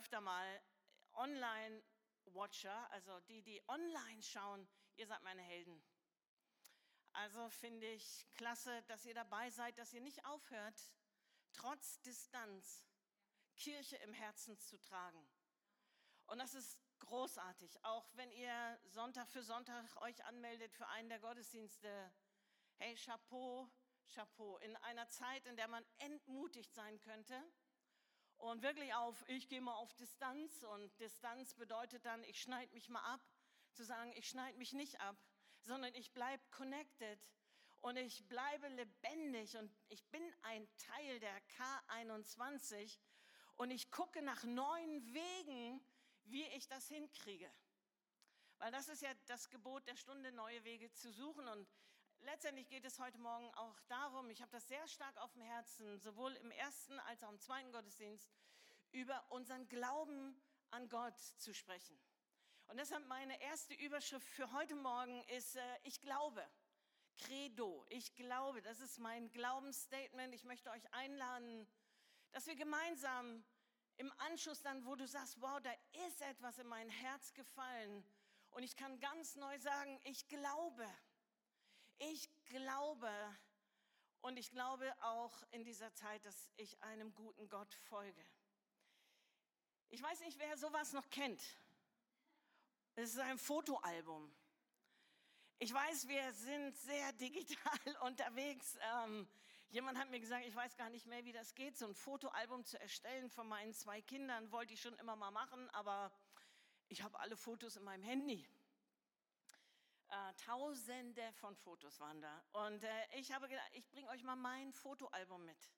[0.00, 0.62] öfter mal
[1.12, 5.84] Online-Watcher, also die, die online schauen, ihr seid meine Helden.
[7.12, 10.90] Also finde ich klasse, dass ihr dabei seid, dass ihr nicht aufhört,
[11.52, 12.86] trotz Distanz
[13.56, 15.28] Kirche im Herzen zu tragen.
[16.28, 21.20] Und das ist großartig, auch wenn ihr Sonntag für Sonntag euch anmeldet für einen der
[21.20, 22.10] Gottesdienste.
[22.78, 23.68] Hey, Chapeau,
[24.14, 24.56] Chapeau.
[24.58, 27.44] In einer Zeit, in der man entmutigt sein könnte
[28.40, 32.88] und wirklich auf, ich gehe mal auf Distanz und Distanz bedeutet dann, ich schneide mich
[32.88, 33.20] mal ab,
[33.72, 35.16] zu sagen, ich schneide mich nicht ab,
[35.62, 37.20] sondern ich bleibe connected
[37.80, 42.98] und ich bleibe lebendig und ich bin ein Teil der K21
[43.56, 45.80] und ich gucke nach neuen Wegen,
[46.24, 47.50] wie ich das hinkriege.
[48.58, 51.48] Weil das ist ja das Gebot der Stunde, neue Wege zu suchen.
[51.48, 51.66] Und
[52.22, 55.98] letztendlich geht es heute Morgen auch darum, ich habe das sehr stark auf dem Herzen,
[55.98, 58.30] sowohl im ersten als auch im zweiten Gottesdienst,
[58.92, 61.98] über unseren Glauben an Gott zu sprechen.
[62.68, 66.48] Und deshalb meine erste Überschrift für heute Morgen ist, äh, ich glaube.
[67.18, 70.34] Credo, ich glaube, das ist mein Glaubensstatement.
[70.34, 71.66] Ich möchte euch einladen,
[72.32, 73.44] dass wir gemeinsam
[73.98, 75.72] im Anschluss dann, wo du sagst, wow, da
[76.06, 78.04] ist etwas in mein Herz gefallen.
[78.52, 80.88] Und ich kann ganz neu sagen, ich glaube.
[82.00, 83.10] Ich glaube.
[84.22, 88.22] Und ich glaube auch in dieser Zeit, dass ich einem guten Gott folge.
[89.88, 91.42] Ich weiß nicht, wer sowas noch kennt.
[92.96, 94.30] Es ist ein Fotoalbum.
[95.58, 98.76] Ich weiß, wir sind sehr digital unterwegs.
[98.92, 99.26] Ähm,
[99.70, 102.64] Jemand hat mir gesagt, ich weiß gar nicht mehr, wie das geht, so ein Fotoalbum
[102.64, 104.50] zu erstellen von meinen zwei Kindern.
[104.50, 106.10] Wollte ich schon immer mal machen, aber
[106.88, 108.44] ich habe alle Fotos in meinem Handy.
[110.10, 112.44] Äh, tausende von Fotos waren da.
[112.50, 115.70] Und äh, ich habe gedacht, ich bringe euch mal mein Fotoalbum mit.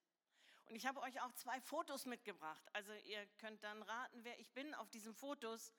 [0.65, 2.67] Und ich habe euch auch zwei Fotos mitgebracht.
[2.73, 5.71] Also ihr könnt dann raten, wer ich bin auf diesen Fotos.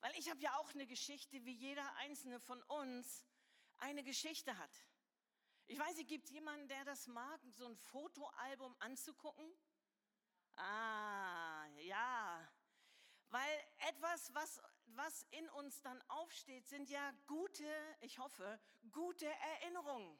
[0.00, 3.26] Weil ich habe ja auch eine Geschichte, wie jeder einzelne von uns
[3.76, 4.72] eine Geschichte hat.
[5.66, 9.46] Ich weiß nicht, gibt es jemanden, der das mag, so ein Fotoalbum anzugucken?
[10.56, 12.50] Ah, ja.
[13.28, 14.58] Weil etwas, was,
[14.96, 17.64] was in uns dann aufsteht, sind ja gute,
[18.00, 18.60] ich hoffe,
[18.92, 20.18] gute Erinnerungen.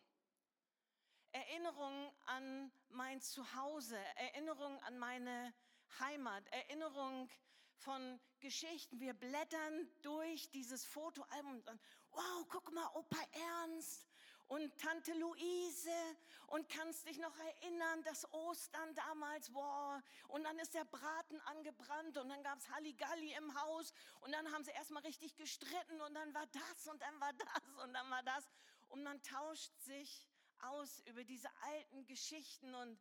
[1.32, 5.54] Erinnerungen an mein Zuhause, Erinnerungen an meine
[6.00, 7.30] Heimat, Erinnerungen
[7.76, 8.98] von Geschichten.
[8.98, 11.80] Wir blättern durch dieses Fotoalbum und sagen,
[12.10, 14.09] wow, guck mal, Opa Ernst,
[14.50, 16.16] und Tante Luise
[16.48, 22.18] und kannst dich noch erinnern, das Ostern damals, boah, und dann ist der Braten angebrannt
[22.18, 26.14] und dann gab es Halligalli im Haus und dann haben sie erstmal richtig gestritten und
[26.14, 28.50] dann war das und dann war das und dann war das
[28.88, 30.26] und man tauscht sich
[30.62, 33.00] aus über diese alten Geschichten und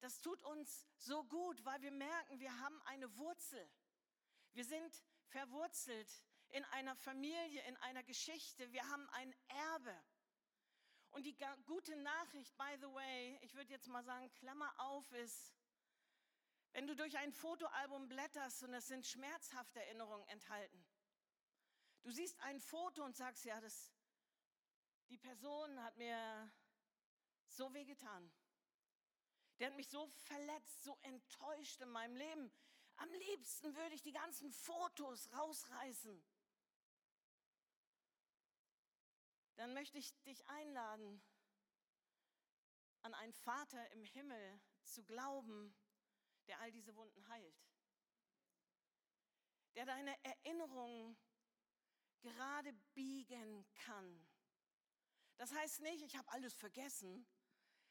[0.00, 3.70] das tut uns so gut, weil wir merken, wir haben eine Wurzel.
[4.52, 6.10] Wir sind verwurzelt
[6.50, 8.70] in einer Familie, in einer Geschichte.
[8.70, 9.96] Wir haben ein Erbe.
[11.10, 15.54] Und die gute Nachricht, by the way, ich würde jetzt mal sagen, Klammer auf, ist,
[16.72, 20.86] wenn du durch ein Fotoalbum blätterst und es sind schmerzhafte Erinnerungen enthalten.
[22.02, 23.92] Du siehst ein Foto und sagst, ja, das,
[25.08, 26.50] die Person hat mir
[27.48, 28.32] so wehgetan.
[29.58, 32.52] Der hat mich so verletzt, so enttäuscht in meinem Leben.
[32.96, 36.22] Am liebsten würde ich die ganzen Fotos rausreißen
[39.60, 41.22] dann möchte ich dich einladen,
[43.02, 45.76] an einen Vater im Himmel zu glauben,
[46.46, 47.62] der all diese Wunden heilt.
[49.74, 51.14] Der deine Erinnerungen
[52.22, 54.26] gerade biegen kann.
[55.36, 57.26] Das heißt nicht, ich habe alles vergessen,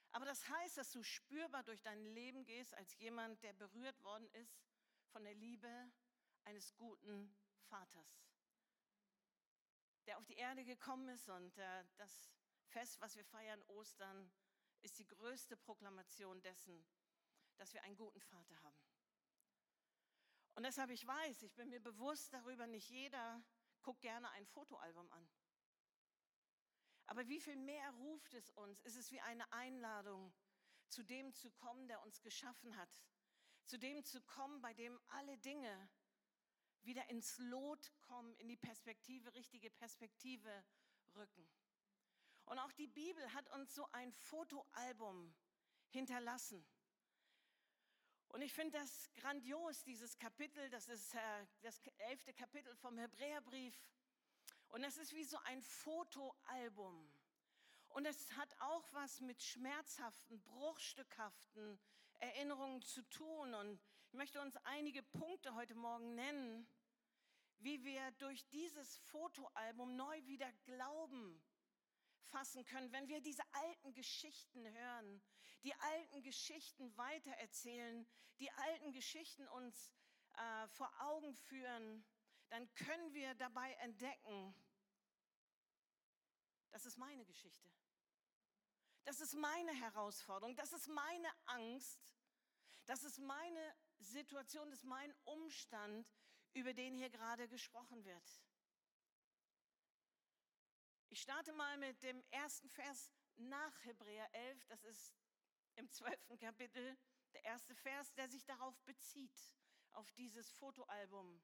[0.09, 4.28] aber das heißt, dass du spürbar durch dein Leben gehst als jemand, der berührt worden
[4.31, 4.59] ist
[5.12, 5.91] von der Liebe
[6.46, 7.31] eines guten
[7.68, 8.28] Vaters
[10.09, 11.30] der auf die Erde gekommen ist.
[11.30, 12.31] Und äh, das
[12.66, 14.31] Fest, was wir feiern, Ostern,
[14.81, 16.84] ist die größte Proklamation dessen,
[17.58, 18.81] dass wir einen guten Vater haben.
[20.56, 23.44] Und deshalb ich weiß, ich bin mir bewusst darüber, nicht jeder
[23.83, 25.30] guckt gerne ein Fotoalbum an.
[27.06, 28.81] Aber wie viel mehr ruft es uns?
[28.81, 30.33] Ist es wie eine Einladung,
[30.89, 32.89] zu dem zu kommen, der uns geschaffen hat,
[33.66, 35.89] zu dem zu kommen, bei dem alle Dinge
[36.84, 40.64] wieder ins Lot kommen, in die Perspektive, richtige Perspektive
[41.16, 41.48] rücken.
[42.46, 45.34] Und auch die Bibel hat uns so ein Fotoalbum
[45.90, 46.66] hinterlassen.
[48.30, 53.76] Und ich finde das grandios, dieses Kapitel, das ist äh, das elfte Kapitel vom Hebräerbrief.
[54.70, 57.12] Und es ist wie so ein Fotoalbum.
[57.90, 61.80] Und es hat auch was mit schmerzhaften, bruchstückhaften
[62.20, 63.56] Erinnerungen zu tun.
[63.56, 66.67] Und Ich möchte uns einige Punkte heute Morgen nennen,
[67.59, 71.39] wie wir durch dieses Fotoalbum neu wieder Glauben
[72.23, 75.21] fassen können, wenn wir diese alten Geschichten hören,
[75.63, 78.07] die alten Geschichten weitererzählen,
[78.39, 79.94] die alten Geschichten uns
[80.38, 82.03] äh, vor Augen führen,
[82.50, 84.56] dann können wir dabei entdecken,
[86.71, 87.69] das ist meine Geschichte.
[89.06, 92.15] Das ist meine Herausforderung, das ist meine Angst,
[92.88, 96.07] das ist meine Situation, das ist mein Umstand,
[96.54, 98.44] über den hier gerade gesprochen wird.
[101.10, 105.16] Ich starte mal mit dem ersten Vers nach Hebräer 11, das ist
[105.75, 106.98] im zwölften Kapitel
[107.34, 109.38] der erste Vers, der sich darauf bezieht,
[109.92, 111.42] auf dieses Fotoalbum.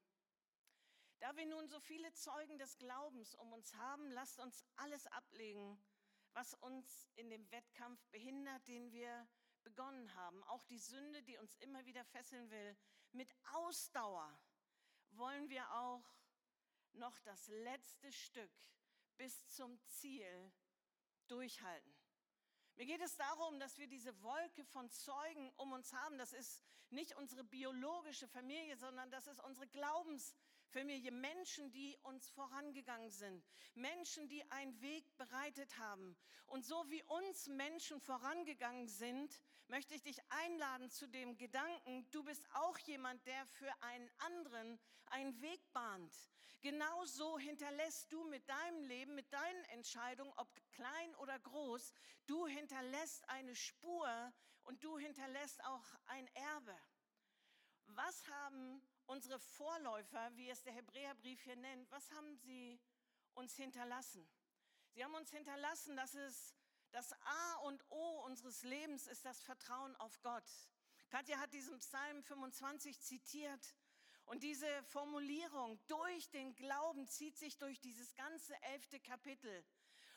[1.18, 5.82] Da wir nun so viele Zeugen des Glaubens um uns haben, lasst uns alles ablegen,
[6.32, 9.26] was uns in dem Wettkampf behindert, den wir
[9.66, 10.44] begonnen haben.
[10.44, 12.76] Auch die Sünde, die uns immer wieder fesseln will.
[13.10, 14.40] Mit Ausdauer
[15.10, 16.04] wollen wir auch
[16.92, 18.52] noch das letzte Stück
[19.16, 20.52] bis zum Ziel
[21.26, 21.92] durchhalten.
[22.76, 26.16] Mir geht es darum, dass wir diese Wolke von Zeugen um uns haben.
[26.16, 29.66] Das ist nicht unsere biologische Familie, sondern das ist unsere
[30.72, 31.10] Glaubensfamilie.
[31.10, 33.44] Menschen, die uns vorangegangen sind.
[33.74, 36.16] Menschen, die einen Weg bereitet haben.
[36.46, 42.22] Und so wie uns Menschen vorangegangen sind, möchte ich dich einladen zu dem Gedanken, du
[42.22, 46.14] bist auch jemand, der für einen anderen einen Weg bahnt.
[46.62, 51.92] Genauso hinterlässt du mit deinem Leben, mit deinen Entscheidungen, ob klein oder groß,
[52.26, 54.32] du hinterlässt eine Spur
[54.64, 56.76] und du hinterlässt auch ein Erbe.
[57.86, 62.80] Was haben unsere Vorläufer, wie es der Hebräerbrief hier nennt, was haben sie
[63.34, 64.26] uns hinterlassen?
[64.92, 66.54] Sie haben uns hinterlassen, dass es
[66.90, 70.50] das A und O unseres Lebens ist das Vertrauen auf Gott.
[71.08, 73.76] Katja hat diesen Psalm 25 zitiert.
[74.24, 79.64] Und diese Formulierung durch den Glauben zieht sich durch dieses ganze elfte Kapitel.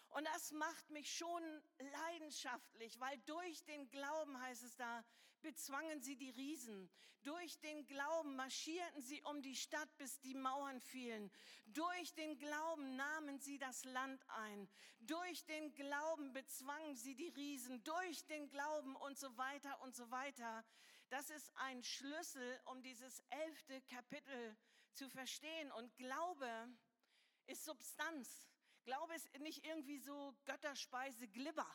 [0.09, 1.44] Und das macht mich schon
[1.77, 5.03] leidenschaftlich, weil durch den Glauben heißt es da,
[5.41, 6.89] bezwangen sie die Riesen.
[7.23, 11.31] Durch den Glauben marschierten sie um die Stadt, bis die Mauern fielen.
[11.67, 14.69] Durch den Glauben nahmen sie das Land ein.
[15.00, 17.83] Durch den Glauben bezwangen sie die Riesen.
[17.83, 20.63] Durch den Glauben und so weiter und so weiter.
[21.09, 24.57] Das ist ein Schlüssel, um dieses elfte Kapitel
[24.94, 25.71] zu verstehen.
[25.73, 26.69] Und Glaube
[27.47, 28.48] ist Substanz.
[28.83, 31.69] Glaube ist nicht irgendwie so Götterspeise Glibber,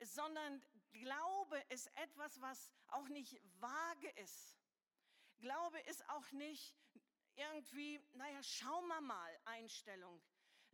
[0.00, 0.62] sondern
[0.92, 4.58] Glaube ist etwas, was auch nicht vage ist.
[5.38, 6.74] Glaube ist auch nicht
[7.36, 10.20] irgendwie, naja, schauen wir mal Einstellung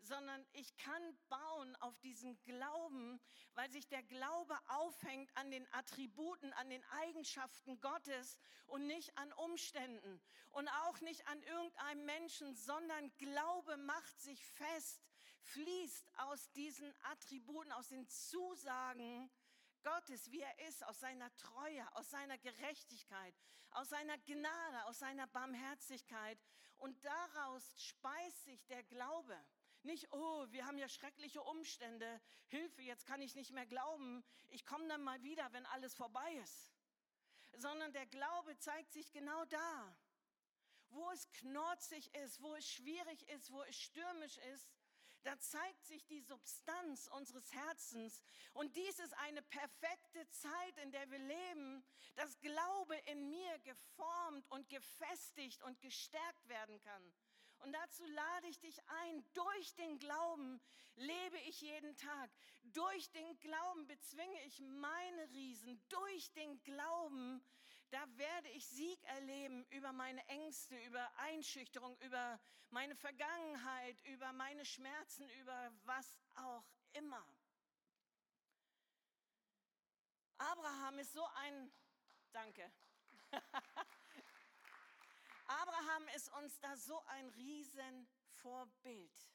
[0.05, 3.21] sondern ich kann bauen auf diesen Glauben,
[3.55, 8.37] weil sich der Glaube aufhängt an den Attributen, an den Eigenschaften Gottes
[8.67, 10.21] und nicht an Umständen
[10.51, 15.03] und auch nicht an irgendeinem Menschen, sondern Glaube macht sich fest,
[15.45, 19.31] fließt aus diesen Attributen, aus den Zusagen
[19.83, 23.35] Gottes, wie er ist, aus seiner Treue, aus seiner Gerechtigkeit,
[23.71, 26.39] aus seiner Gnade, aus seiner Barmherzigkeit.
[26.79, 29.39] Und daraus speist sich der Glaube.
[29.83, 34.65] Nicht, oh, wir haben ja schreckliche Umstände, Hilfe, jetzt kann ich nicht mehr glauben, ich
[34.65, 36.73] komme dann mal wieder, wenn alles vorbei ist.
[37.59, 39.97] Sondern der Glaube zeigt sich genau da,
[40.89, 44.71] wo es knorzig ist, wo es schwierig ist, wo es stürmisch ist.
[45.25, 48.23] Da zeigt sich die Substanz unseres Herzens.
[48.53, 51.83] Und dies ist eine perfekte Zeit, in der wir leben,
[52.15, 57.15] dass Glaube in mir geformt und gefestigt und gestärkt werden kann.
[57.61, 59.25] Und dazu lade ich dich ein.
[59.33, 60.61] Durch den Glauben
[60.97, 62.31] lebe ich jeden Tag.
[62.65, 65.83] Durch den Glauben bezwinge ich meine Riesen.
[65.89, 67.43] Durch den Glauben,
[67.95, 74.65] da werde ich Sieg erleben über meine Ängste, über Einschüchterung, über meine Vergangenheit, über meine
[74.65, 77.25] Schmerzen, über was auch immer.
[80.39, 81.73] Abraham ist so ein,
[82.33, 82.69] danke.
[85.47, 89.31] Abraham ist uns da so ein Riesenvorbild.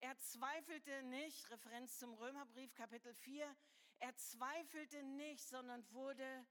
[0.00, 3.56] Er zweifelte nicht, Referenz zum Römerbrief Kapitel 4,
[4.00, 6.44] er zweifelte nicht, sondern wurde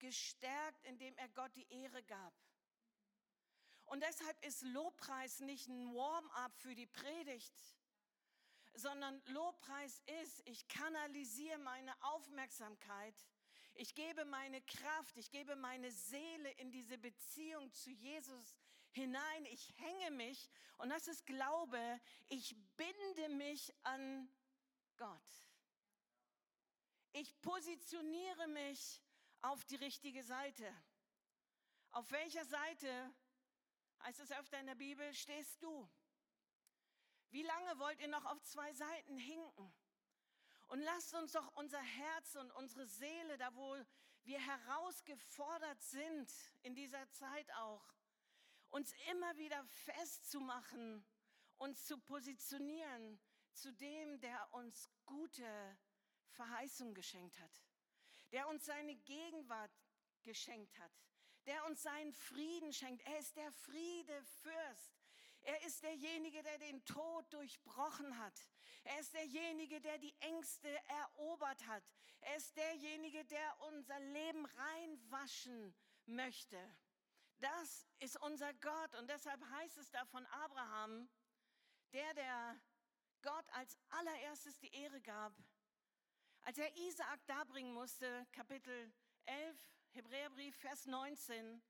[0.00, 2.34] gestärkt, indem er Gott die Ehre gab.
[3.86, 7.54] Und deshalb ist Lobpreis nicht ein Warm-up für die Predigt,
[8.74, 13.14] sondern Lobpreis ist, ich kanalisiere meine Aufmerksamkeit
[13.74, 18.54] ich gebe meine Kraft, ich gebe meine Seele in diese Beziehung zu Jesus
[18.90, 19.46] hinein.
[19.46, 21.78] Ich hänge mich und das ist Glaube.
[22.28, 24.28] Ich binde mich an
[24.96, 25.48] Gott.
[27.12, 29.00] Ich positioniere mich
[29.42, 30.74] auf die richtige Seite.
[31.90, 33.14] Auf welcher Seite,
[34.02, 35.88] heißt es öfter in der Bibel, stehst du?
[37.30, 39.72] Wie lange wollt ihr noch auf zwei Seiten hinken?
[40.68, 43.76] Und lasst uns doch unser Herz und unsere Seele, da wo
[44.24, 46.32] wir herausgefordert sind,
[46.62, 47.84] in dieser Zeit auch,
[48.70, 51.04] uns immer wieder festzumachen,
[51.56, 53.20] uns zu positionieren
[53.52, 55.78] zu dem, der uns gute
[56.28, 57.62] Verheißung geschenkt hat,
[58.32, 59.72] der uns seine Gegenwart
[60.22, 60.92] geschenkt hat,
[61.46, 63.02] der uns seinen Frieden schenkt.
[63.06, 65.00] Er ist der Friedefürst.
[65.42, 68.38] Er ist derjenige, der den Tod durchbrochen hat.
[68.84, 71.82] Er ist derjenige, der die Ängste erobert hat.
[72.20, 75.74] Er ist derjenige, der unser Leben reinwaschen
[76.06, 76.58] möchte.
[77.38, 81.08] Das ist unser Gott und deshalb heißt es da von Abraham,
[81.92, 82.60] der, der
[83.22, 85.32] Gott als allererstes die Ehre gab,
[86.42, 88.92] als er Isaak darbringen musste, Kapitel
[89.26, 89.56] 11,
[89.92, 91.62] Hebräerbrief, Vers 19,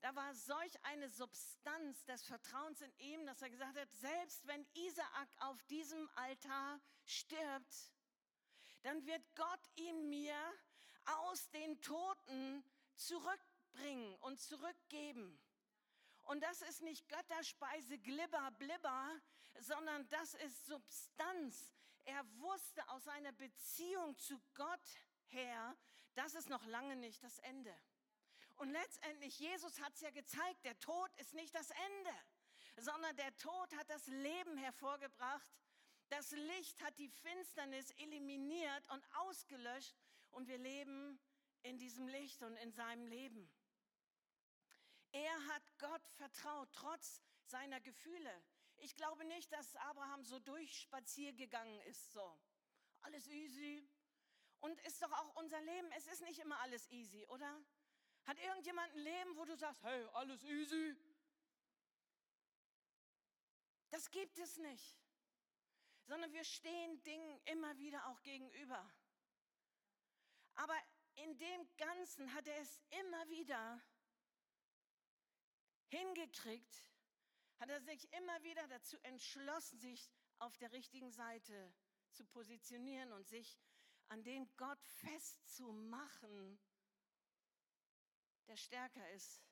[0.00, 4.66] da war solch eine Substanz des Vertrauens in ihm, dass er gesagt hat, selbst wenn
[4.74, 7.92] Isaak auf diesem Altar stirbt,
[8.82, 10.36] dann wird Gott ihn mir
[11.06, 12.64] aus den Toten
[12.94, 15.40] zurückbringen und zurückgeben.
[16.24, 19.20] Und das ist nicht Götterspeise, glibber, blibber,
[19.60, 21.75] sondern das ist Substanz.
[22.06, 24.88] Er wusste aus seiner Beziehung zu Gott
[25.26, 25.76] her,
[26.14, 27.76] das ist noch lange nicht das Ende.
[28.56, 32.14] Und letztendlich, Jesus hat es ja gezeigt, der Tod ist nicht das Ende,
[32.78, 35.48] sondern der Tod hat das Leben hervorgebracht.
[36.08, 39.96] Das Licht hat die Finsternis eliminiert und ausgelöscht
[40.30, 41.20] und wir leben
[41.62, 43.50] in diesem Licht und in seinem Leben.
[45.10, 48.44] Er hat Gott vertraut, trotz seiner Gefühle.
[48.78, 52.38] Ich glaube nicht, dass Abraham so durchspazier gegangen ist, so.
[53.02, 53.88] Alles easy.
[54.60, 57.64] Und ist doch auch unser Leben, es ist nicht immer alles easy, oder?
[58.24, 60.96] Hat irgendjemand ein Leben, wo du sagst, hey, alles easy?
[63.90, 64.98] Das gibt es nicht.
[66.04, 68.88] Sondern wir stehen Dingen immer wieder auch gegenüber.
[70.54, 70.76] Aber
[71.16, 73.80] in dem Ganzen hat er es immer wieder
[75.88, 76.90] hingekriegt,
[77.58, 81.72] hat er sich immer wieder dazu entschlossen, sich auf der richtigen Seite
[82.12, 83.58] zu positionieren und sich
[84.08, 86.58] an den Gott festzumachen,
[88.46, 89.42] der stärker ist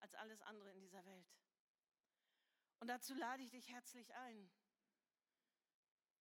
[0.00, 1.26] als alles andere in dieser Welt.
[2.80, 4.50] Und dazu lade ich dich herzlich ein.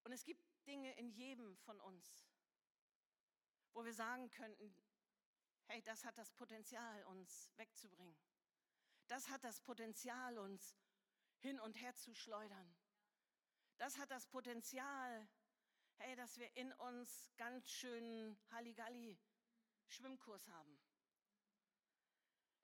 [0.03, 2.25] Und es gibt Dinge in jedem von uns,
[3.73, 4.73] wo wir sagen könnten,
[5.65, 8.17] hey, das hat das Potenzial, uns wegzubringen.
[9.07, 10.77] Das hat das Potenzial, uns
[11.39, 12.75] hin und her zu schleudern.
[13.77, 15.27] Das hat das Potenzial,
[15.97, 19.17] hey, dass wir in uns ganz schön Halligalli
[19.87, 20.79] Schwimmkurs haben.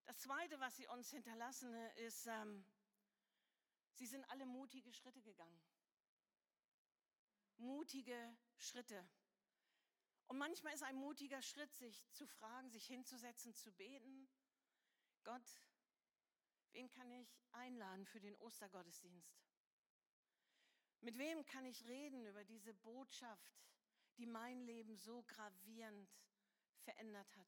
[0.06, 2.66] Das Zweite, was sie uns hinterlassen, ist, ähm,
[3.94, 5.64] sie sind alle mutige Schritte gegangen.
[7.58, 9.08] Mutige Schritte.
[10.28, 14.30] Und manchmal ist ein mutiger Schritt, sich zu fragen, sich hinzusetzen, zu beten.
[15.24, 15.64] Gott,
[16.74, 19.40] wen kann ich einladen für den Ostergottesdienst?
[21.02, 23.62] Mit wem kann ich reden über diese Botschaft,
[24.18, 26.10] die mein Leben so gravierend
[26.78, 27.48] verändert hat?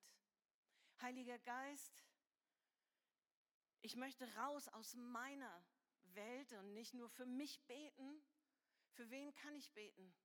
[1.01, 2.03] Heiliger Geist,
[3.81, 5.63] ich möchte raus aus meiner
[6.15, 8.23] Welt und nicht nur für mich beten.
[8.93, 10.15] Für wen kann ich beten?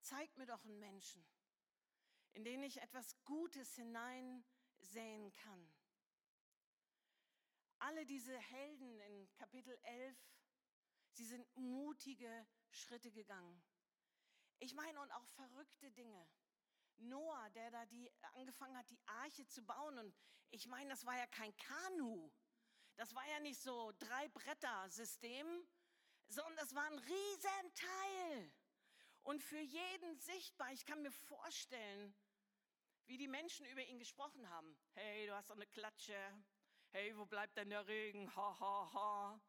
[0.00, 1.24] Zeig mir doch einen Menschen,
[2.32, 5.73] in den ich etwas Gutes hineinsäen kann.
[7.86, 10.16] Alle diese Helden in Kapitel 11,
[11.10, 13.62] sie sind mutige Schritte gegangen.
[14.58, 16.26] Ich meine, und auch verrückte Dinge.
[16.96, 19.98] Noah, der da die angefangen hat, die Arche zu bauen.
[19.98, 20.16] Und
[20.48, 22.32] ich meine, das war ja kein Kanu.
[22.96, 25.46] Das war ja nicht so drei Bretter-System,
[26.28, 28.52] sondern das war ein Riesenteil.
[29.24, 30.72] Und für jeden sichtbar.
[30.72, 32.16] Ich kann mir vorstellen,
[33.04, 34.74] wie die Menschen über ihn gesprochen haben.
[34.94, 36.16] Hey, du hast doch eine Klatsche.
[36.96, 38.32] Hey, wo bleibt denn der Regen?
[38.36, 39.40] Ha, ha, ha.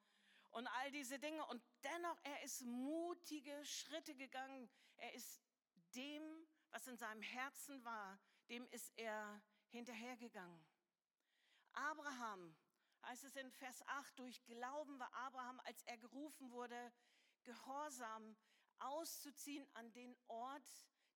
[0.50, 1.46] Und all diese Dinge.
[1.46, 4.68] Und dennoch, er ist mutige Schritte gegangen.
[4.98, 5.44] Er ist
[5.94, 6.24] dem,
[6.72, 10.66] was in seinem Herzen war, dem ist er hinterhergegangen.
[11.74, 12.58] Abraham
[13.04, 16.92] heißt es in Vers 8, durch Glauben war Abraham, als er gerufen wurde,
[17.44, 18.36] gehorsam
[18.80, 20.68] auszuziehen an den Ort,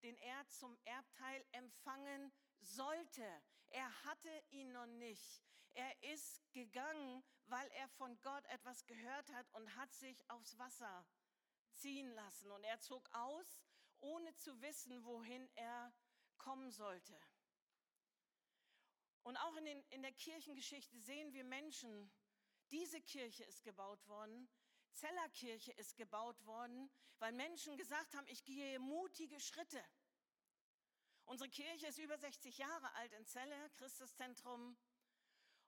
[0.04, 3.26] den er zum Erbteil empfangen sollte.
[3.70, 5.49] Er hatte ihn noch nicht.
[5.80, 11.08] Er ist gegangen, weil er von Gott etwas gehört hat und hat sich aufs Wasser
[11.72, 12.52] ziehen lassen.
[12.52, 13.62] Und er zog aus,
[14.02, 15.94] ohne zu wissen, wohin er
[16.38, 17.18] kommen sollte.
[19.24, 22.12] Und auch in, den, in der Kirchengeschichte sehen wir Menschen,
[22.72, 24.50] diese Kirche ist gebaut worden,
[24.92, 29.82] Zellerkirche ist gebaut worden, weil Menschen gesagt haben, ich gehe mutige Schritte.
[31.24, 34.78] Unsere Kirche ist über 60 Jahre alt in Celle, Christuszentrum.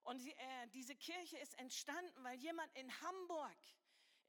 [0.04, 3.58] Und äh, diese Kirche ist entstanden, weil jemand in Hamburg,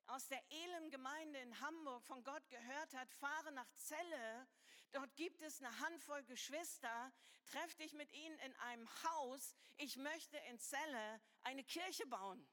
[0.06, 4.48] aus der Elim-Gemeinde in Hamburg von Gott gehört hat, fahre nach Celle,
[4.90, 7.12] dort gibt es eine Handvoll Geschwister,
[7.46, 12.46] treff dich mit ihnen in einem Haus, ich möchte in Celle eine Kirche bauen.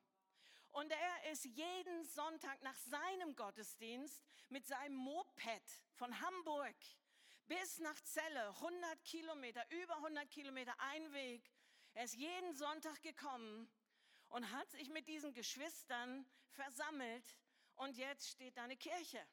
[0.72, 5.64] Und er ist jeden Sonntag nach seinem Gottesdienst mit seinem Moped
[5.96, 6.76] von Hamburg
[7.50, 11.44] bis nach Celle, 100 Kilometer, über 100 Kilometer, ein Weg.
[11.94, 13.70] Er ist jeden Sonntag gekommen
[14.30, 17.38] und hat sich mit diesen Geschwistern versammelt
[17.76, 19.26] und jetzt steht da eine Kirche.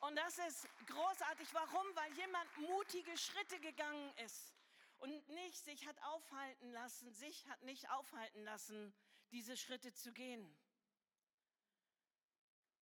[0.00, 1.52] Und das ist großartig.
[1.54, 1.86] Warum?
[1.94, 4.54] Weil jemand mutige Schritte gegangen ist
[4.98, 8.94] und nicht sich hat aufhalten lassen, sich hat nicht aufhalten lassen,
[9.30, 10.56] diese Schritte zu gehen.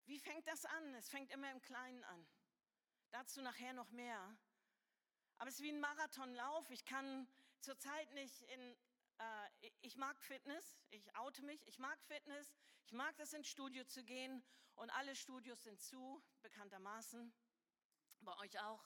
[0.06, 0.96] Wie fängt das an?
[0.96, 2.28] Es fängt immer im Kleinen an.
[3.12, 4.38] Dazu nachher noch mehr.
[5.38, 6.70] Aber es ist wie ein Marathonlauf.
[6.72, 7.28] Ich kann
[7.62, 8.78] zurzeit nicht in,
[9.18, 13.84] äh, ich mag Fitness, ich oute mich, ich mag Fitness, ich mag es ins Studio
[13.86, 14.44] zu gehen
[14.76, 17.34] und alle Studios sind zu, bekanntermaßen,
[18.22, 18.84] bei euch auch.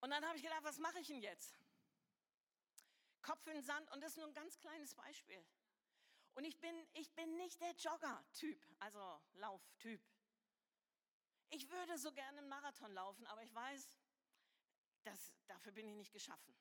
[0.00, 1.56] Und dann habe ich gedacht, was mache ich denn jetzt?
[3.22, 5.44] Kopf in den Sand und das ist nur ein ganz kleines Beispiel.
[6.34, 10.02] Und ich bin, ich bin nicht der Jogger-Typ, also Lauf-Typ.
[11.50, 13.88] Ich würde so gerne einen Marathon laufen, aber ich weiß,
[15.06, 16.54] das, dafür bin ich nicht geschaffen.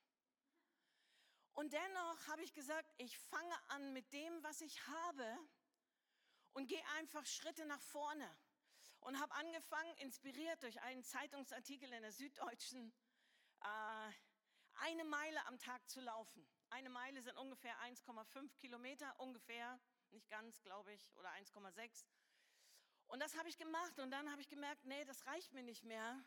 [1.54, 5.38] Und dennoch habe ich gesagt, ich fange an mit dem, was ich habe
[6.54, 8.38] und gehe einfach Schritte nach vorne.
[9.02, 12.94] Und habe angefangen, inspiriert durch einen Zeitungsartikel in der Süddeutschen,
[13.62, 14.12] äh,
[14.76, 16.48] eine Meile am Tag zu laufen.
[16.70, 19.80] Eine Meile sind ungefähr 1,5 Kilometer, ungefähr,
[20.12, 22.06] nicht ganz, glaube ich, oder 1,6.
[23.08, 25.84] Und das habe ich gemacht und dann habe ich gemerkt, nee, das reicht mir nicht
[25.84, 26.24] mehr.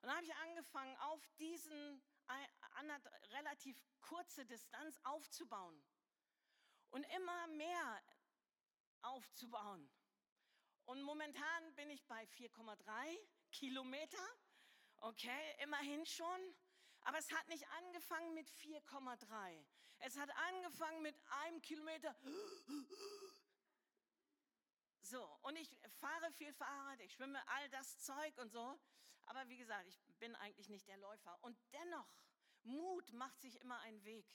[0.00, 2.02] Und dann habe ich angefangen, auf diesen
[3.30, 5.82] relativ kurze Distanz aufzubauen
[6.90, 8.02] und immer mehr
[9.02, 9.90] aufzubauen.
[10.84, 13.18] Und momentan bin ich bei 4,3
[13.50, 14.24] Kilometer.
[14.98, 16.56] Okay, immerhin schon.
[17.00, 19.64] Aber es hat nicht angefangen mit 4,3.
[19.98, 22.14] Es hat angefangen mit einem Kilometer.
[25.10, 28.78] So, und ich fahre viel Fahrrad, ich schwimme all das Zeug und so.
[29.24, 31.38] Aber wie gesagt, ich bin eigentlich nicht der Läufer.
[31.42, 32.14] Und dennoch,
[32.62, 34.26] Mut macht sich immer einen Weg.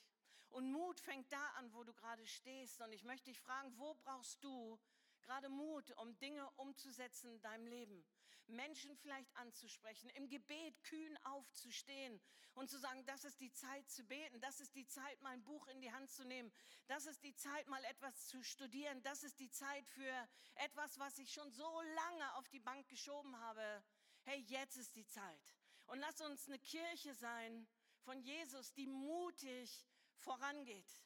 [0.50, 2.82] Und Mut fängt da an, wo du gerade stehst.
[2.82, 4.80] Und ich möchte dich fragen, wo brauchst du
[5.24, 8.06] gerade Mut, um Dinge umzusetzen in deinem Leben?
[8.48, 12.20] Menschen vielleicht anzusprechen, im Gebet kühn aufzustehen
[12.56, 15.44] und zu sagen, das ist die Zeit zu beten, das ist die Zeit, mal ein
[15.44, 16.52] Buch in die Hand zu nehmen,
[16.88, 21.18] das ist die Zeit, mal etwas zu studieren, das ist die Zeit für etwas, was
[21.18, 23.84] ich schon so lange auf die Bank geschoben habe.
[24.24, 25.56] Hey, jetzt ist die Zeit.
[25.88, 27.68] Und lass uns eine Kirche sein
[28.02, 29.86] von Jesus, die mutig
[30.18, 31.04] vorangeht.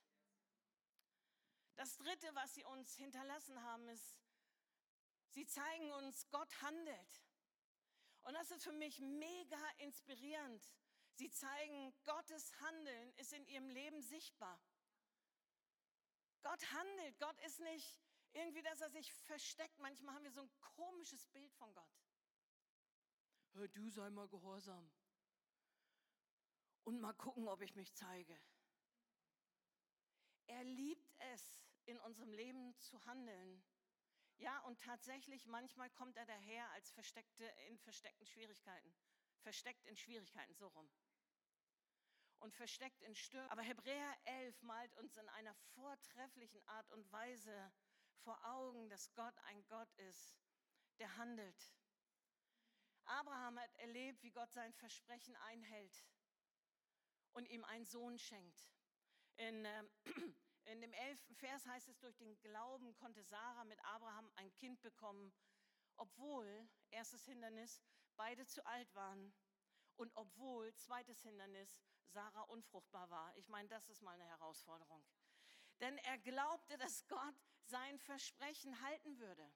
[1.78, 4.18] Das Dritte, was sie uns hinterlassen haben, ist,
[5.30, 7.24] sie zeigen uns, Gott handelt.
[8.24, 10.70] Und das ist für mich mega inspirierend.
[11.14, 14.60] Sie zeigen, Gottes Handeln ist in ihrem Leben sichtbar.
[16.42, 17.20] Gott handelt.
[17.20, 18.02] Gott ist nicht
[18.34, 19.78] irgendwie, dass er sich versteckt.
[19.80, 22.04] Manchmal haben wir so ein komisches Bild von Gott.
[23.54, 24.92] Hör, du sei mal gehorsam.
[26.84, 28.40] Und mal gucken, ob ich mich zeige.
[30.48, 33.64] Er liebt es, in unserem Leben zu handeln.
[34.38, 38.94] Ja, und tatsächlich, manchmal kommt er daher als versteckte, in versteckten Schwierigkeiten.
[39.40, 40.90] Versteckt in Schwierigkeiten, so rum.
[42.40, 43.50] Und versteckt in Stürmen.
[43.50, 47.74] Aber Hebräer 11 malt uns in einer vortrefflichen Art und Weise
[48.20, 50.38] vor Augen, dass Gott ein Gott ist,
[51.00, 51.72] der handelt.
[53.06, 56.06] Abraham hat erlebt, wie Gott sein Versprechen einhält
[57.32, 58.70] und ihm einen Sohn schenkt.
[59.38, 59.84] In äh,
[60.68, 64.82] in dem elften Vers heißt es, durch den Glauben konnte Sarah mit Abraham ein Kind
[64.82, 65.34] bekommen,
[65.98, 67.82] obwohl, erstes Hindernis,
[68.16, 69.34] beide zu alt waren
[69.96, 73.36] und obwohl, zweites Hindernis, Sarah unfruchtbar war.
[73.36, 75.04] Ich meine, das ist mal eine Herausforderung.
[75.80, 79.52] Denn er glaubte, dass Gott sein Versprechen halten würde.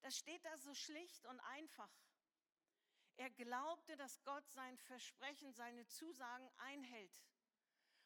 [0.00, 1.90] Das steht da so schlicht und einfach.
[3.16, 7.22] Er glaubte, dass Gott sein Versprechen, seine Zusagen einhält.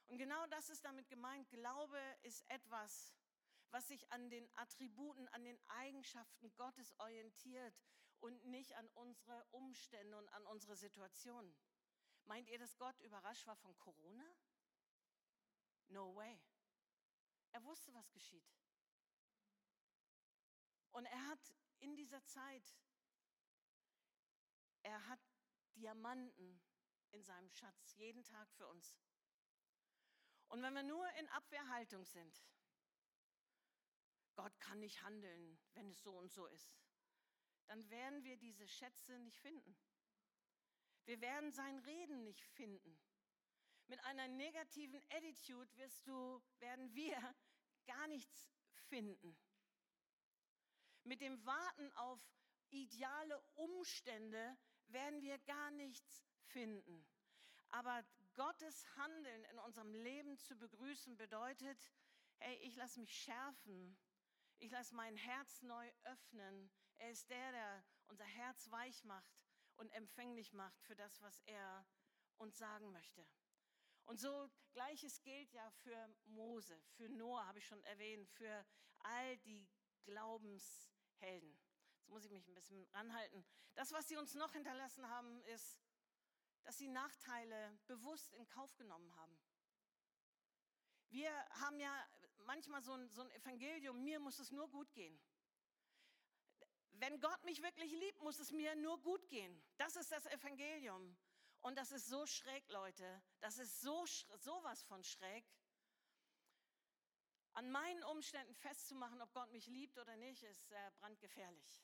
[0.09, 1.49] Und genau das ist damit gemeint.
[1.51, 3.15] Glaube ist etwas,
[3.71, 7.79] was sich an den Attributen, an den Eigenschaften Gottes orientiert
[8.21, 11.55] und nicht an unsere Umstände und an unsere Situationen.
[12.25, 14.25] Meint ihr, dass Gott überrascht war von Corona?
[15.89, 16.41] No way.
[17.53, 18.51] Er wusste, was geschieht.
[20.93, 22.77] Und er hat in dieser Zeit,
[24.83, 25.21] er hat
[25.75, 26.61] Diamanten
[27.13, 28.95] in seinem Schatz, jeden Tag für uns.
[30.49, 32.43] Und wenn wir nur in Abwehrhaltung sind,
[34.35, 36.73] Gott kann nicht handeln, wenn es so und so ist,
[37.67, 39.77] dann werden wir diese Schätze nicht finden.
[41.05, 42.99] Wir werden sein Reden nicht finden.
[43.89, 47.17] Mit einer negativen Attitude wirst du, werden wir
[47.87, 48.49] gar nichts
[48.89, 49.37] finden.
[51.05, 52.21] Mit dem Warten auf
[52.71, 54.57] ideale Umstände
[54.89, 57.07] werden wir gar nichts finden.
[57.71, 58.05] Aber
[58.39, 61.93] Gottes Handeln in unserem Leben zu begrüßen bedeutet,
[62.37, 63.99] hey, ich lasse mich schärfen.
[64.59, 66.71] Ich lasse mein Herz neu öffnen.
[66.99, 69.37] Er ist der, der unser Herz weich macht
[69.75, 71.85] und empfänglich macht für das, was er
[72.37, 73.27] uns sagen möchte.
[74.05, 78.65] Und so gleiches gilt ja für Mose, für Noah habe ich schon erwähnt, für
[79.01, 79.69] all die
[80.05, 81.59] Glaubenshelden.
[81.97, 83.45] Jetzt muss ich mich ein bisschen ranhalten.
[83.75, 85.77] Das, was sie uns noch hinterlassen haben, ist,
[86.69, 89.39] dass sie Nachteile bewusst in Kauf genommen haben.
[91.09, 91.31] Wir
[91.63, 92.07] haben ja
[92.41, 95.19] manchmal so ein, so ein Evangelium, mir muss es nur gut gehen.
[96.93, 99.65] Wenn Gott mich wirklich liebt, muss es mir nur gut gehen.
[99.79, 101.17] Das ist das Evangelium.
[101.63, 103.23] Und das ist so schräg, Leute.
[103.41, 104.05] Das ist so
[104.37, 105.47] sowas von schräg.
[107.55, 111.83] An meinen Umständen festzumachen, ob Gott mich liebt oder nicht, ist äh, brandgefährlich.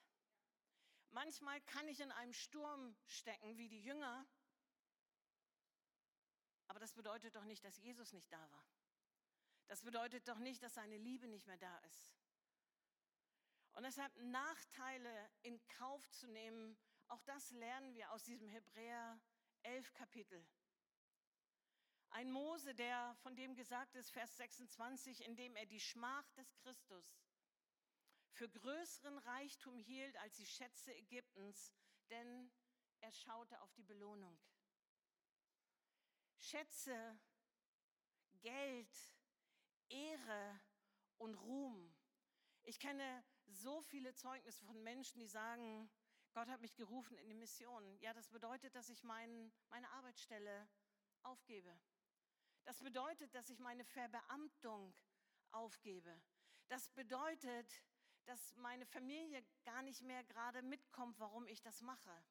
[1.08, 4.26] Manchmal kann ich in einem Sturm stecken wie die Jünger,
[6.74, 8.66] aber das bedeutet doch nicht, dass Jesus nicht da war.
[9.68, 12.18] Das bedeutet doch nicht, dass seine Liebe nicht mehr da ist.
[13.74, 19.20] Und deshalb Nachteile in Kauf zu nehmen, auch das lernen wir aus diesem Hebräer
[19.62, 20.44] 11 Kapitel.
[22.10, 26.56] Ein Mose, der von dem gesagt ist, Vers 26, in dem er die Schmach des
[26.56, 27.20] Christus
[28.32, 31.72] für größeren Reichtum hielt als die Schätze Ägyptens,
[32.10, 32.50] denn
[32.98, 34.36] er schaute auf die Belohnung.
[36.44, 37.18] Schätze,
[38.42, 38.94] Geld,
[39.88, 40.60] Ehre
[41.16, 41.96] und Ruhm.
[42.64, 45.90] Ich kenne so viele Zeugnisse von Menschen, die sagen,
[46.34, 47.98] Gott hat mich gerufen in die Mission.
[48.00, 50.68] Ja, das bedeutet, dass ich mein, meine Arbeitsstelle
[51.22, 51.80] aufgebe.
[52.64, 54.94] Das bedeutet, dass ich meine Verbeamtung
[55.50, 56.20] aufgebe.
[56.68, 57.82] Das bedeutet,
[58.26, 62.22] dass meine Familie gar nicht mehr gerade mitkommt, warum ich das mache.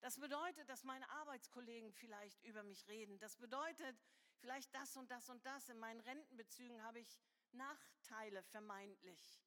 [0.00, 3.18] Das bedeutet, dass meine Arbeitskollegen vielleicht über mich reden.
[3.18, 3.96] Das bedeutet
[4.38, 5.68] vielleicht das und das und das.
[5.68, 7.18] In meinen Rentenbezügen habe ich
[7.52, 9.40] Nachteile vermeintlich.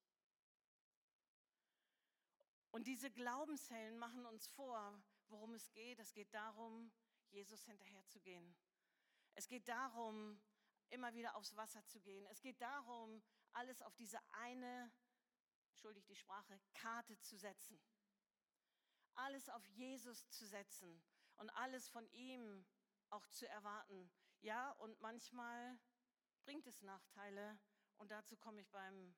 [2.71, 5.99] Und diese Glaubenshelden machen uns vor, worum es geht.
[5.99, 6.91] Es geht darum,
[7.29, 8.55] Jesus hinterherzugehen.
[9.35, 10.39] Es geht darum,
[10.89, 12.25] immer wieder aufs Wasser zu gehen.
[12.27, 13.21] Es geht darum,
[13.53, 14.91] alles auf diese eine,
[15.69, 17.79] entschuldigt die Sprache, Karte zu setzen.
[19.19, 21.03] Alles auf Jesus zu setzen
[21.37, 22.65] und alles von ihm
[23.09, 24.09] auch zu erwarten.
[24.41, 25.77] Ja, und manchmal
[26.43, 27.59] bringt es Nachteile.
[27.97, 29.15] Und dazu komme ich beim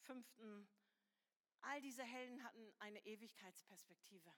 [0.00, 0.68] fünften
[1.62, 4.34] All diese Helden hatten eine Ewigkeitsperspektive.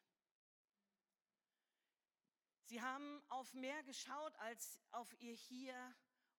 [2.65, 5.95] Sie haben auf mehr geschaut als auf ihr Hier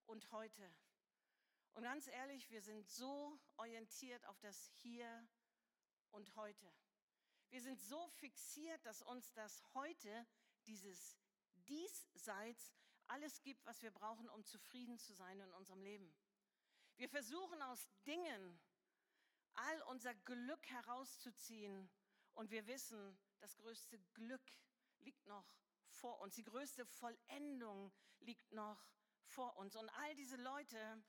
[0.06, 0.76] und heute.
[1.74, 5.28] Und ganz ehrlich, wir sind so orientiert auf das Hier
[6.12, 6.72] und heute.
[7.56, 10.28] Wir sind so fixiert, dass uns das heute,
[10.68, 11.18] dieses
[11.70, 12.74] Diesseits,
[13.08, 16.14] alles gibt, was wir brauchen, um zufrieden zu sein in unserem Leben.
[16.98, 18.60] Wir versuchen aus Dingen,
[19.54, 21.90] all unser Glück herauszuziehen.
[22.34, 24.52] Und wir wissen, das größte Glück
[25.00, 25.48] liegt noch
[25.88, 26.36] vor uns.
[26.36, 28.86] Die größte Vollendung liegt noch
[29.28, 29.78] vor uns.
[29.78, 31.02] Und all diese Leute,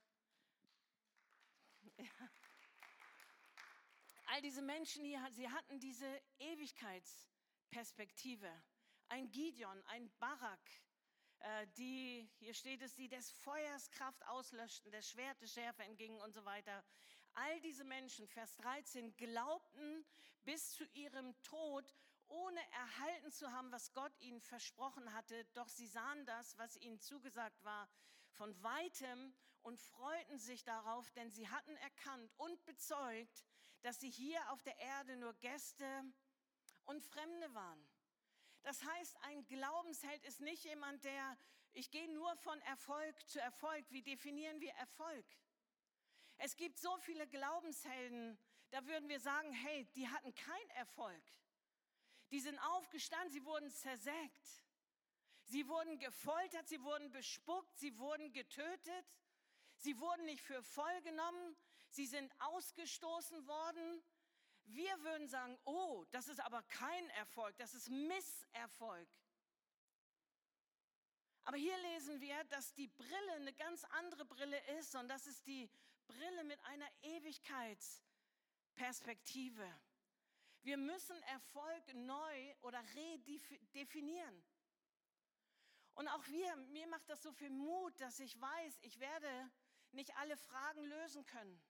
[1.97, 2.31] ja,
[4.27, 8.51] all diese Menschen hier, sie hatten diese Ewigkeitsperspektive.
[9.09, 10.61] Ein Gideon, ein Barak,
[11.39, 16.33] äh, die, hier steht es, die des Feuers Kraft auslöschten, des Schwertes Schärfe entgingen und
[16.33, 16.85] so weiter.
[17.35, 20.05] All diese Menschen, Vers 13, glaubten
[20.45, 21.95] bis zu ihrem Tod,
[22.29, 25.45] ohne erhalten zu haben, was Gott ihnen versprochen hatte.
[25.55, 27.89] Doch sie sahen das, was ihnen zugesagt war,
[28.31, 33.45] von weitem und freuten sich darauf, denn sie hatten erkannt und bezeugt,
[33.87, 36.03] dass sie hier auf der Erde nur Gäste
[36.87, 37.88] und Fremde waren.
[38.64, 41.38] Das heißt, ein Glaubensheld ist nicht jemand, der,
[41.72, 43.85] ich gehe nur von Erfolg zu Erfolg.
[43.90, 45.25] Wie definieren wir Erfolg?
[46.38, 48.37] Es gibt so viele Glaubenshelden,
[48.70, 51.22] da würden wir sagen, hey, die hatten keinen Erfolg.
[52.33, 54.64] Die sind aufgestanden, sie wurden zersägt.
[55.44, 59.07] Sie wurden gefoltert, sie wurden bespuckt, sie wurden getötet.
[59.77, 61.57] Sie wurden nicht für voll genommen,
[61.97, 64.03] sie sind ausgestoßen worden.
[64.67, 69.09] Wir würden sagen, oh, das ist aber kein Erfolg, das ist Misserfolg.
[71.45, 75.47] Aber hier lesen wir, dass die Brille eine ganz andere Brille ist und das ist
[75.47, 75.71] die
[76.07, 79.67] Brille mit einer Ewigkeitsperspektive.
[80.63, 84.45] Wir müssen Erfolg neu oder redefinieren.
[85.95, 89.53] Und auch wir, mir macht das so viel Mut, dass ich weiß, ich werde
[89.93, 91.63] nicht alle Fragen lösen können.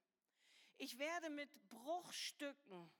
[0.79, 2.91] Ich werde mit Bruchstücken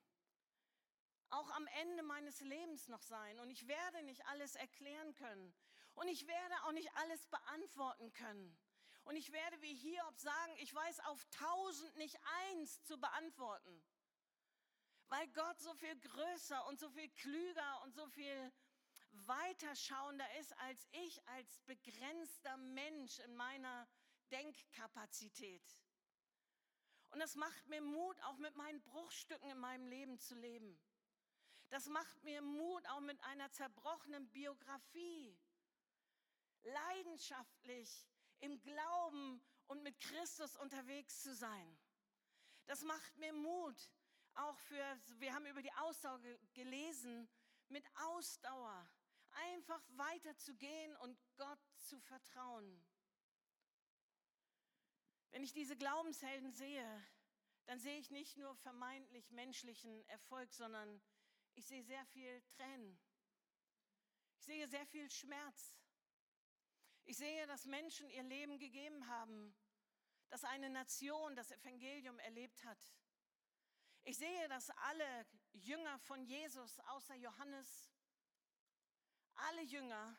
[1.31, 5.55] auch am Ende meines Lebens noch sein und ich werde nicht alles erklären können
[5.95, 8.57] und ich werde auch nicht alles beantworten können.
[9.05, 13.85] Und ich werde wie Hiob sagen, ich weiß auf tausend nicht eins zu beantworten,
[15.09, 18.53] weil Gott so viel größer und so viel klüger und so viel
[19.12, 23.89] weiterschauender ist als ich als begrenzter Mensch in meiner
[24.31, 25.62] Denkkapazität.
[27.16, 30.79] Und das macht mir Mut, auch mit meinen Bruchstücken in meinem Leben zu leben.
[31.70, 35.35] Das macht mir Mut, auch mit einer zerbrochenen Biografie
[36.62, 38.07] leidenschaftlich
[38.40, 41.79] im Glauben und mit Christus unterwegs zu sein.
[42.66, 43.90] Das macht mir Mut,
[44.35, 46.20] auch für, wir haben über die Ausdauer
[46.52, 47.31] gelesen,
[47.70, 48.90] mit Ausdauer
[49.55, 52.85] einfach weiterzugehen und Gott zu vertrauen.
[55.37, 57.07] Wenn ich diese Glaubenshelden sehe,
[57.66, 61.03] dann sehe ich nicht nur vermeintlich menschlichen Erfolg, sondern
[61.57, 62.99] ich sehe sehr viel Tränen.
[64.38, 65.79] Ich sehe sehr viel Schmerz.
[67.05, 69.55] Ich sehe, dass Menschen ihr Leben gegeben haben,
[70.31, 72.83] dass eine Nation das Evangelium erlebt hat.
[74.05, 77.92] Ich sehe, dass alle Jünger von Jesus, außer Johannes,
[79.35, 80.18] alle Jünger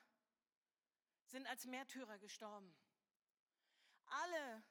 [1.25, 2.71] sind als Märtyrer gestorben.
[4.05, 4.63] Alle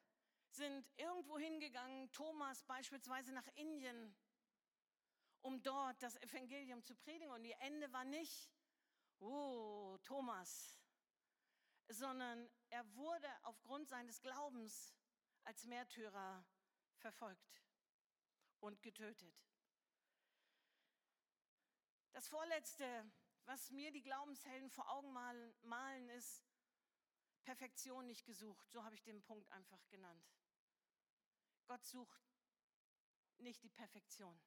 [0.56, 4.16] sind irgendwo hingegangen, Thomas beispielsweise nach Indien,
[5.42, 7.30] um dort das Evangelium zu predigen.
[7.30, 8.50] Und ihr Ende war nicht,
[9.18, 10.80] oh, Thomas,
[11.88, 14.94] sondern er wurde aufgrund seines Glaubens
[15.44, 16.44] als Märtyrer
[16.96, 17.62] verfolgt
[18.60, 19.34] und getötet.
[22.12, 23.12] Das Vorletzte,
[23.44, 26.42] was mir die Glaubenshelden vor Augen malen, malen ist
[27.44, 28.68] Perfektion nicht gesucht.
[28.70, 30.26] So habe ich den Punkt einfach genannt.
[31.66, 32.20] Gott sucht
[33.38, 34.40] nicht die Perfektion,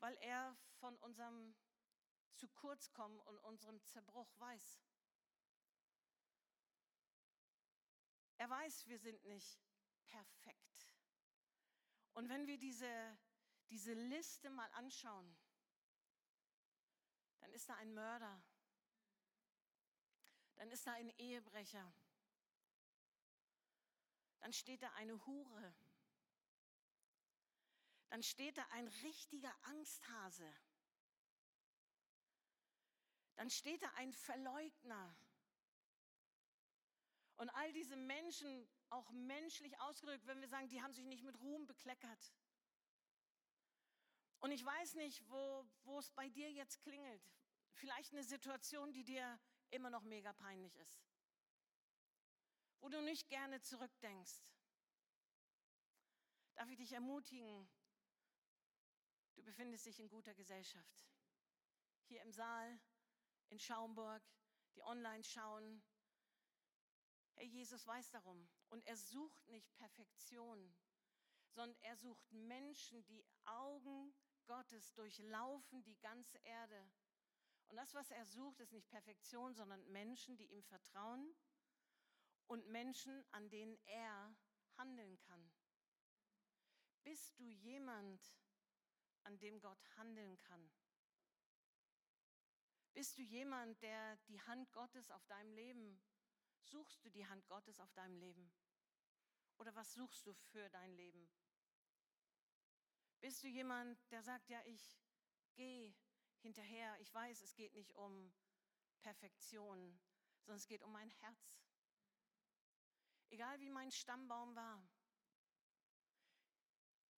[0.00, 1.54] weil er von unserem
[2.34, 4.80] zu kurz kommen und unserem Zerbruch weiß.
[8.38, 9.58] Er weiß, wir sind nicht
[10.04, 10.88] perfekt.
[12.14, 13.18] Und wenn wir diese,
[13.70, 15.36] diese Liste mal anschauen,
[17.40, 18.42] dann ist da ein Mörder,
[20.56, 21.92] dann ist da ein Ehebrecher,
[24.44, 25.74] dann steht da eine Hure,
[28.10, 30.54] dann steht da ein richtiger Angsthase,
[33.36, 35.16] dann steht da ein Verleugner.
[37.36, 41.40] Und all diese Menschen, auch menschlich ausgedrückt, wenn wir sagen, die haben sich nicht mit
[41.40, 42.34] Ruhm bekleckert.
[44.40, 47.26] Und ich weiß nicht, wo, wo es bei dir jetzt klingelt.
[47.72, 51.13] Vielleicht eine Situation, die dir immer noch mega peinlich ist.
[52.84, 54.42] Wo du nicht gerne zurückdenkst.
[56.54, 57.66] Darf ich dich ermutigen?
[59.36, 61.08] Du befindest dich in guter Gesellschaft.
[62.08, 62.78] Hier im Saal,
[63.48, 64.22] in Schaumburg,
[64.74, 65.82] die online schauen.
[67.36, 68.46] Herr Jesus weiß darum.
[68.68, 70.76] Und er sucht nicht Perfektion,
[71.52, 76.90] sondern er sucht Menschen, die Augen Gottes durchlaufen die ganze Erde.
[77.68, 81.34] Und das, was er sucht, ist nicht Perfektion, sondern Menschen, die ihm vertrauen
[82.46, 84.36] und Menschen, an denen er
[84.76, 85.52] handeln kann.
[87.02, 88.22] Bist du jemand,
[89.24, 90.72] an dem Gott handeln kann?
[92.92, 96.00] Bist du jemand, der die Hand Gottes auf deinem Leben,
[96.62, 98.52] suchst du die Hand Gottes auf deinem Leben?
[99.58, 101.30] Oder was suchst du für dein Leben?
[103.20, 105.00] Bist du jemand, der sagt, ja, ich
[105.54, 105.94] gehe
[106.40, 108.32] hinterher, ich weiß, es geht nicht um
[109.00, 109.98] Perfektion,
[110.42, 111.63] sondern es geht um mein Herz.
[113.30, 114.82] Egal wie mein Stammbaum war,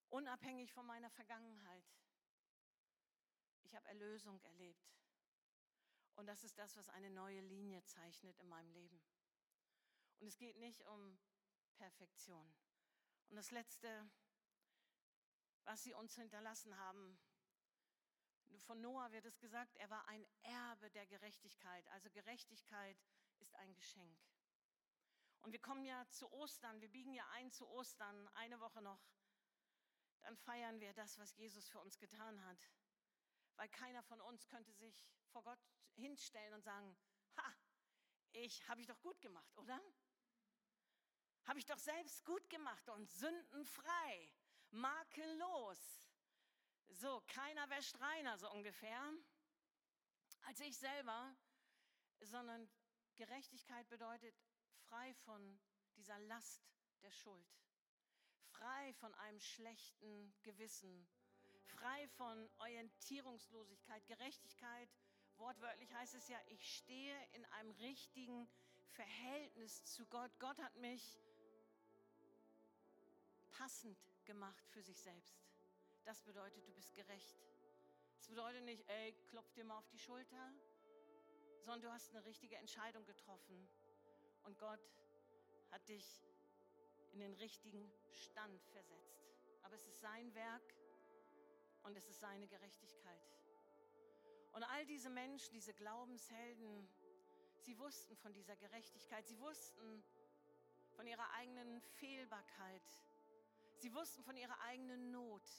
[0.09, 1.85] unabhängig von meiner Vergangenheit,
[3.65, 4.97] ich habe Erlösung erlebt.
[6.15, 9.03] Und das ist das, was eine neue Linie zeichnet in meinem Leben.
[10.19, 11.19] Und es geht nicht um
[11.75, 12.55] Perfektion.
[13.29, 14.09] Und das Letzte,
[15.65, 17.19] was sie uns hinterlassen haben,
[18.61, 21.87] von Noah wird es gesagt, er war ein Erbe der Gerechtigkeit.
[21.89, 22.97] Also Gerechtigkeit
[23.39, 24.19] ist ein Geschenk.
[25.47, 29.01] Und wir kommen ja zu Ostern, wir biegen ja ein zu Ostern, eine Woche noch.
[30.23, 32.59] Dann feiern wir das, was Jesus für uns getan hat.
[33.55, 35.61] Weil keiner von uns könnte sich vor Gott
[35.95, 36.99] hinstellen und sagen,
[37.37, 37.55] ha,
[38.33, 39.81] ich habe ich doch gut gemacht, oder?
[41.45, 44.33] Habe ich doch selbst gut gemacht und sündenfrei,
[44.71, 46.09] makellos.
[46.89, 49.13] So, keiner wäscht reiner, so ungefähr,
[50.43, 51.37] als ich selber,
[52.19, 52.69] sondern
[53.15, 54.35] Gerechtigkeit bedeutet
[54.89, 55.59] frei von
[55.97, 56.63] dieser Last
[57.03, 57.47] der Schuld,
[58.49, 61.07] frei von einem schlechten Gewissen,
[61.65, 64.07] frei von Orientierungslosigkeit.
[64.07, 64.89] Gerechtigkeit,
[65.37, 68.49] wortwörtlich heißt es ja, ich stehe in einem richtigen
[68.89, 70.31] Verhältnis zu Gott.
[70.39, 71.21] Gott hat mich
[73.51, 75.39] passend gemacht für sich selbst.
[76.05, 77.37] Das bedeutet, du bist gerecht.
[78.19, 80.53] Das bedeutet nicht, ey, klopf dir mal auf die Schulter,
[81.61, 83.69] sondern du hast eine richtige Entscheidung getroffen.
[84.47, 84.81] Und Gott
[85.71, 86.25] hat dich
[87.13, 89.27] in den richtigen Stand versetzt.
[89.63, 90.75] Aber es ist sein Werk
[91.83, 93.37] und es ist seine Gerechtigkeit.
[94.53, 96.89] Und all diese Menschen, diese Glaubenshelden,
[97.59, 100.03] sie wussten von dieser Gerechtigkeit, sie wussten
[100.95, 102.89] von ihrer eigenen Fehlbarkeit,
[103.79, 105.51] sie wussten von ihrer eigenen Not.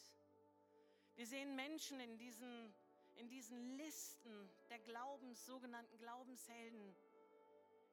[1.16, 2.74] Wir sehen Menschen in diesen,
[3.16, 6.96] in diesen Listen der Glaubens, sogenannten Glaubenshelden.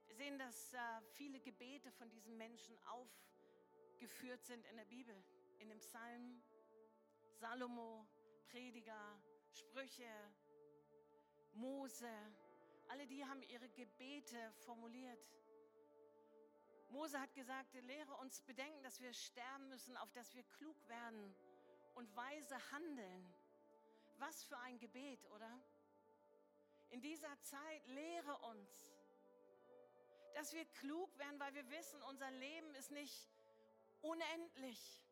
[0.07, 0.79] Wir sehen, dass äh,
[1.13, 5.15] viele Gebete von diesen Menschen aufgeführt sind in der Bibel,
[5.59, 6.43] in dem Psalm,
[7.33, 8.07] Salomo,
[8.49, 10.11] Prediger, Sprüche,
[11.55, 12.11] Mose.
[12.89, 15.27] Alle die haben ihre Gebete formuliert.
[16.91, 21.35] Mose hat gesagt, lehre uns bedenken, dass wir sterben müssen, auf dass wir klug werden
[21.95, 23.35] und weise handeln.
[24.19, 25.61] Was für ein Gebet, oder?
[26.91, 28.94] In dieser Zeit lehre uns,
[30.35, 33.29] dass wir klug werden, weil wir wissen, unser Leben ist nicht
[34.03, 35.03] unendlich.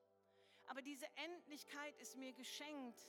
[0.67, 3.09] Aber diese Endlichkeit ist mir geschenkt,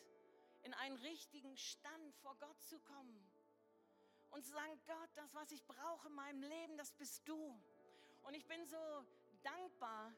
[0.63, 3.30] in einen richtigen Stand vor Gott zu kommen
[4.32, 7.60] und zu sagen, Gott, das, was ich brauche in meinem Leben, das bist du.
[8.23, 9.06] Und ich bin so
[9.43, 10.13] dankbar,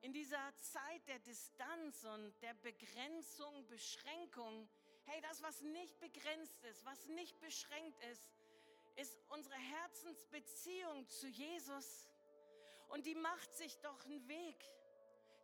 [0.00, 4.68] in dieser Zeit der Distanz und der Begrenzung, Beschränkung,
[5.04, 8.24] hey, das, was nicht begrenzt ist, was nicht beschränkt ist,
[8.98, 12.08] ist unsere Herzensbeziehung zu Jesus.
[12.88, 14.64] Und die macht sich doch einen Weg.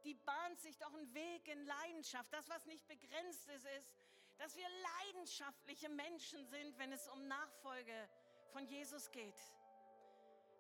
[0.03, 2.33] Die bahnt sich doch einen Weg in Leidenschaft.
[2.33, 3.97] Das, was nicht begrenzt ist, ist,
[4.39, 8.09] dass wir leidenschaftliche Menschen sind, wenn es um Nachfolge
[8.53, 9.41] von Jesus geht.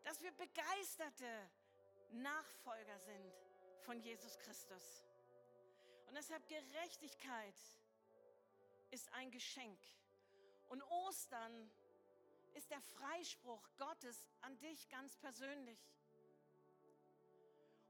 [0.05, 1.51] Dass wir begeisterte
[2.13, 3.35] Nachfolger sind
[3.81, 5.05] von Jesus Christus.
[6.07, 7.57] Und deshalb Gerechtigkeit
[8.93, 9.81] ist ein Geschenk.
[10.69, 11.84] Und Ostern ist
[12.71, 15.79] der Freispruch Gottes an dich ganz persönlich.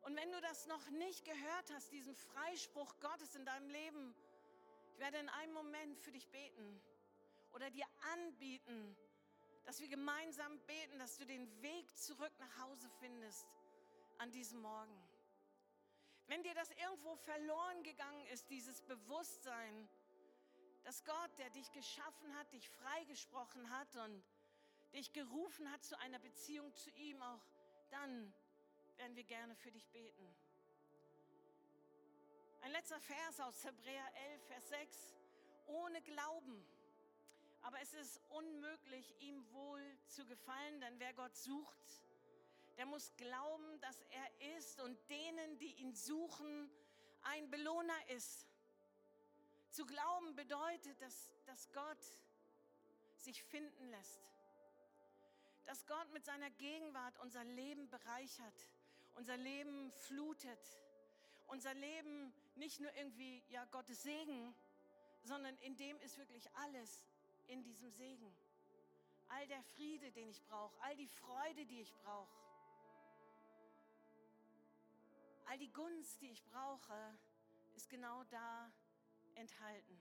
[0.00, 4.14] Und wenn du das noch nicht gehört hast, diesen Freispruch Gottes in deinem Leben,
[4.92, 6.80] ich werde in einem Moment für dich beten
[7.52, 8.96] oder dir anbieten,
[9.64, 13.46] dass wir gemeinsam beten, dass du den Weg zurück nach Hause findest
[14.18, 15.08] an diesem Morgen.
[16.26, 19.88] Wenn dir das irgendwo verloren gegangen ist, dieses Bewusstsein,
[20.84, 24.22] dass Gott, der dich geschaffen hat, dich freigesprochen hat und
[24.94, 27.44] dich gerufen hat zu einer Beziehung zu ihm, auch
[27.90, 28.32] dann
[28.96, 30.34] werden wir gerne für dich beten.
[32.62, 35.16] Ein letzter Vers aus Hebräer 11, Vers 6.
[35.66, 36.64] Ohne Glauben.
[37.62, 42.04] Aber es ist unmöglich, ihm wohl zu gefallen, denn wer Gott sucht,
[42.76, 46.70] der muss glauben, dass er ist und denen, die ihn suchen,
[47.22, 48.46] ein Belohner ist.
[49.70, 52.18] Zu glauben bedeutet, dass, dass Gott
[53.16, 54.33] sich finden lässt.
[55.66, 58.68] Dass Gott mit seiner Gegenwart unser Leben bereichert,
[59.14, 60.80] unser Leben flutet,
[61.46, 64.54] unser Leben nicht nur irgendwie, ja, Gottes Segen,
[65.22, 67.04] sondern in dem ist wirklich alles
[67.48, 68.34] in diesem Segen.
[69.28, 72.44] All der Friede, den ich brauche, all die Freude, die ich brauche.
[75.46, 77.18] All die Gunst, die ich brauche,
[77.74, 78.70] ist genau da
[79.34, 79.98] enthalten.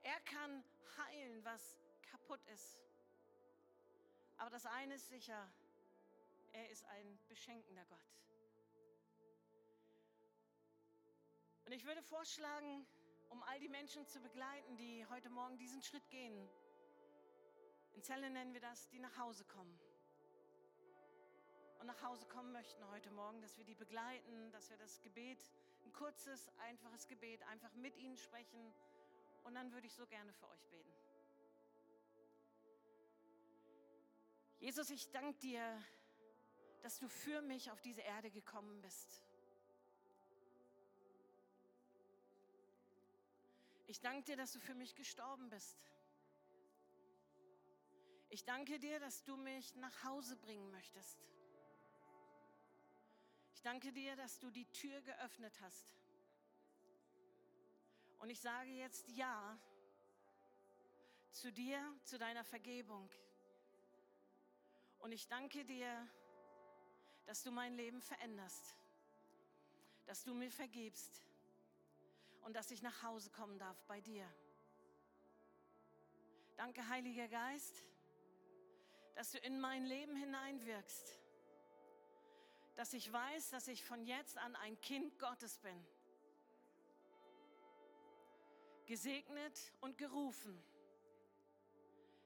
[0.03, 0.63] Er kann
[0.97, 2.79] heilen, was kaputt ist.
[4.37, 5.49] Aber das eine ist sicher,
[6.51, 8.13] er ist ein beschenkender Gott.
[11.65, 12.85] Und ich würde vorschlagen,
[13.33, 16.47] um all die Menschen zu begleiten, die heute Morgen diesen Schritt gehen.
[17.93, 19.79] In Zelle nennen wir das, die nach Hause kommen.
[21.79, 25.39] Und nach Hause kommen möchten heute Morgen, dass wir die begleiten, dass wir das Gebet,
[25.83, 28.71] ein kurzes, einfaches Gebet, einfach mit ihnen sprechen.
[29.45, 30.93] Und dann würde ich so gerne für euch beten.
[34.59, 35.83] Jesus, ich danke dir,
[36.83, 39.23] dass du für mich auf diese Erde gekommen bist.
[43.93, 45.85] Ich danke dir, dass du für mich gestorben bist.
[48.29, 51.19] Ich danke dir, dass du mich nach Hause bringen möchtest.
[53.53, 55.85] Ich danke dir, dass du die Tür geöffnet hast.
[58.17, 59.59] Und ich sage jetzt Ja
[61.29, 63.07] zu dir, zu deiner Vergebung.
[64.97, 66.09] Und ich danke dir,
[67.27, 68.75] dass du mein Leben veränderst,
[70.07, 71.21] dass du mir vergibst
[72.43, 74.27] und dass ich nach Hause kommen darf bei dir.
[76.55, 77.83] Danke, Heiliger Geist,
[79.15, 81.19] dass du in mein Leben hineinwirkst,
[82.75, 85.85] dass ich weiß, dass ich von jetzt an ein Kind Gottes bin,
[88.85, 90.61] gesegnet und gerufen.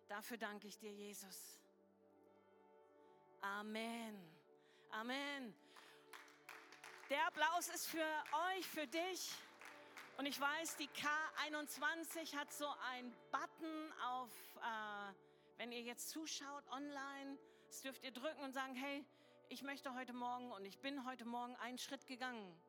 [0.08, 1.60] Dafür danke ich dir, Jesus.
[3.42, 4.16] Amen.
[4.92, 5.54] Amen.
[7.10, 8.24] Der Applaus ist für
[8.56, 9.32] euch, für dich.
[10.18, 15.14] Und ich weiß, die K21 hat so einen Button auf, äh,
[15.58, 17.38] wenn ihr jetzt zuschaut online,
[17.68, 19.06] das dürft ihr drücken und sagen, hey,
[19.50, 22.60] ich möchte heute Morgen und ich bin heute Morgen einen Schritt gegangen.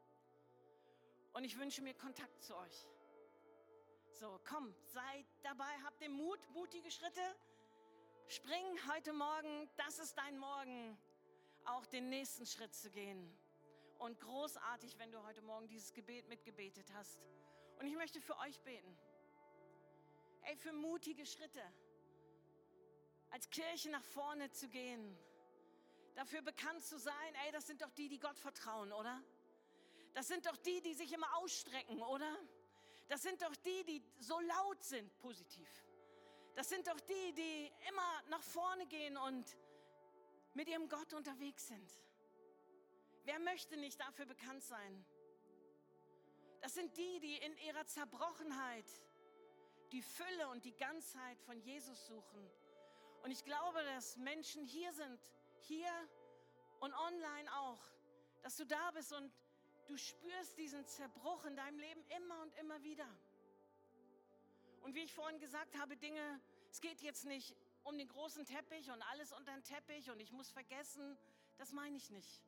[1.32, 2.86] Und ich wünsche mir Kontakt zu euch.
[4.12, 7.22] So, komm, seid dabei, habt den Mut, mutige Schritte.
[8.26, 10.98] Spring heute Morgen, das ist dein Morgen,
[11.64, 13.32] auch den nächsten Schritt zu gehen.
[13.98, 17.26] Und großartig, wenn du heute Morgen dieses Gebet mitgebetet hast.
[17.78, 18.96] Und ich möchte für euch beten.
[20.42, 21.62] Ey, für mutige Schritte.
[23.30, 25.16] Als Kirche nach vorne zu gehen.
[26.14, 29.22] Dafür bekannt zu sein, ey, das sind doch die, die Gott vertrauen, oder?
[30.14, 32.36] Das sind doch die, die sich immer ausstrecken, oder?
[33.08, 35.68] Das sind doch die, die so laut sind, positiv.
[36.54, 39.56] Das sind doch die, die immer nach vorne gehen und
[40.54, 42.00] mit ihrem Gott unterwegs sind.
[43.28, 45.04] Wer möchte nicht dafür bekannt sein?
[46.62, 48.86] Das sind die, die in ihrer Zerbrochenheit
[49.92, 52.50] die Fülle und die Ganzheit von Jesus suchen.
[53.22, 55.20] Und ich glaube, dass Menschen hier sind,
[55.58, 55.90] hier
[56.80, 57.78] und online auch,
[58.40, 59.30] dass du da bist und
[59.88, 63.14] du spürst diesen Zerbruch in deinem Leben immer und immer wieder.
[64.80, 67.54] Und wie ich vorhin gesagt habe, Dinge, es geht jetzt nicht
[67.84, 71.18] um den großen Teppich und alles unter den Teppich und ich muss vergessen,
[71.58, 72.47] das meine ich nicht.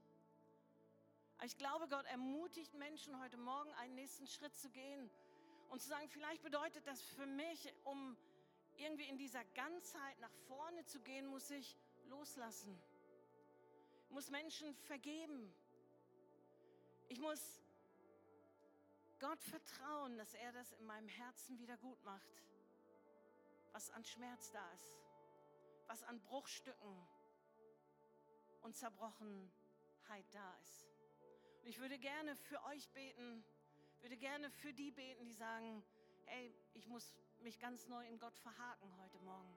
[1.42, 5.10] Ich glaube, Gott ermutigt Menschen heute Morgen einen nächsten Schritt zu gehen
[5.70, 8.14] und zu sagen, vielleicht bedeutet das für mich, um
[8.76, 11.78] irgendwie in dieser Ganzheit nach vorne zu gehen, muss ich
[12.10, 12.78] loslassen.
[14.04, 15.50] Ich muss Menschen vergeben.
[17.08, 17.62] Ich muss
[19.18, 22.44] Gott vertrauen, dass er das in meinem Herzen wieder gut macht,
[23.72, 24.98] was an Schmerz da ist,
[25.86, 27.08] was an Bruchstücken
[28.60, 30.99] und Zerbrochenheit da ist.
[31.62, 33.44] Und ich würde gerne für euch beten,
[34.00, 35.82] würde gerne für die beten, die sagen,
[36.24, 39.54] hey, ich muss mich ganz neu in Gott verhaken heute Morgen.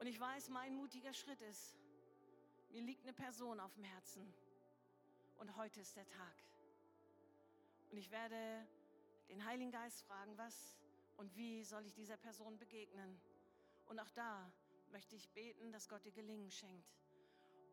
[0.00, 1.76] Und ich weiß, mein mutiger Schritt ist,
[2.70, 4.34] mir liegt eine Person auf dem Herzen.
[5.36, 6.34] Und heute ist der Tag.
[7.90, 8.66] Und ich werde
[9.28, 10.76] den Heiligen Geist fragen, was
[11.16, 13.20] und wie soll ich dieser Person begegnen.
[13.86, 14.50] Und auch da
[14.90, 17.03] möchte ich beten, dass Gott dir Gelingen schenkt.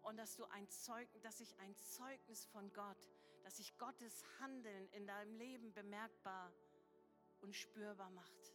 [0.02, 3.10] Und dass du ein Zeugnis, dass sich ein Zeugnis von Gott,
[3.43, 6.52] dass sich Gottes Handeln in deinem Leben bemerkbar
[7.41, 8.54] und spürbar macht.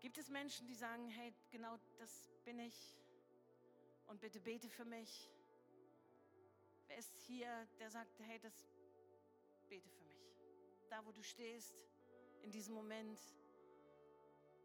[0.00, 2.94] Gibt es Menschen, die sagen, hey, genau das bin ich
[4.06, 5.30] und bitte bete für mich?
[6.88, 8.66] Wer ist hier, der sagt, hey, das
[9.68, 10.28] bete für mich?
[10.90, 11.74] Da, wo du stehst,
[12.42, 13.18] in diesem Moment,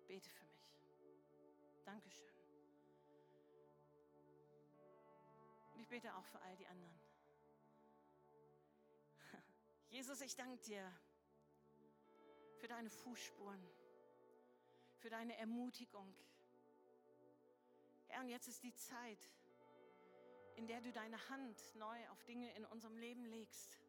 [0.08, 0.76] bete für mich.
[1.86, 2.29] Dankeschön.
[5.90, 7.00] Bete auch für all die anderen.
[9.90, 10.94] Jesus, ich danke dir
[12.60, 13.60] für deine Fußspuren,
[15.00, 16.14] für deine Ermutigung.
[18.08, 19.30] Herr, und jetzt ist die Zeit,
[20.56, 23.80] in der du deine Hand neu auf Dinge in unserem Leben legst,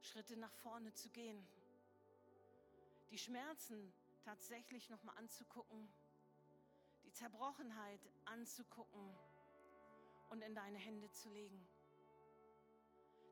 [0.00, 1.46] Schritte nach vorne zu gehen,
[3.10, 3.92] die Schmerzen
[4.24, 5.88] tatsächlich nochmal anzugucken,
[7.04, 9.14] die Zerbrochenheit anzugucken
[10.34, 11.64] und in deine Hände zu legen.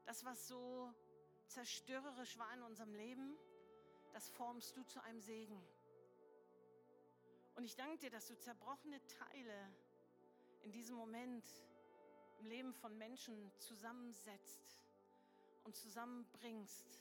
[0.07, 0.95] Das, was so
[1.49, 3.37] zerstörerisch war in unserem Leben,
[4.13, 5.61] das formst du zu einem Segen.
[7.57, 9.69] Und ich danke dir, dass du zerbrochene Teile
[10.63, 11.45] in diesem Moment
[12.39, 14.81] im Leben von Menschen zusammensetzt
[15.65, 17.01] und zusammenbringst.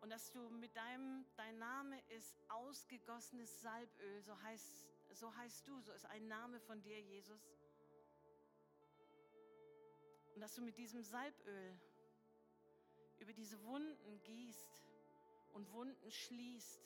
[0.00, 5.80] Und dass du mit deinem, dein Name ist ausgegossenes Salböl, so heißt, so heißt du,
[5.80, 7.50] so ist ein Name von dir, Jesus.
[10.40, 11.78] Und dass du mit diesem Salböl
[13.18, 14.86] über diese Wunden gießt
[15.52, 16.80] und Wunden schließt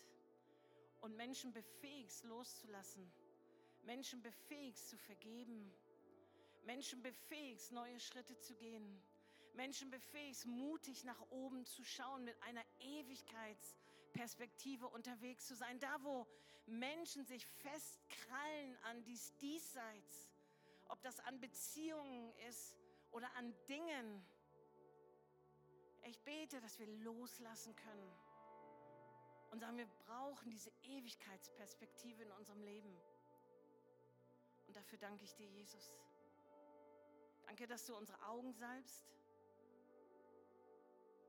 [1.02, 3.08] und Menschen befähigst loszulassen,
[3.84, 5.72] Menschen befähigst zu vergeben,
[6.64, 9.00] Menschen befähigst neue Schritte zu gehen,
[9.52, 16.26] Menschen befähigst mutig nach oben zu schauen, mit einer Ewigkeitsperspektive unterwegs zu sein, da wo
[16.66, 20.28] Menschen sich festkrallen an dies Diesseits,
[20.86, 22.83] ob das an Beziehungen ist
[23.14, 24.26] oder an Dingen,
[26.02, 28.12] ich bete, dass wir loslassen können
[29.52, 32.92] und sagen, wir brauchen diese Ewigkeitsperspektive in unserem Leben.
[34.66, 35.94] Und dafür danke ich dir, Jesus.
[37.46, 39.06] Danke, dass du unsere Augen salbst,